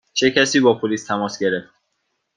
[0.13, 1.69] چه کسی با پلیس تماس گرفت؟